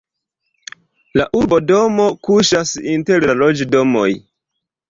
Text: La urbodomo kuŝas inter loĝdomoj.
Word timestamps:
La 1.19 1.27
urbodomo 1.41 2.07
kuŝas 2.29 2.73
inter 2.97 3.29
loĝdomoj. 3.43 4.09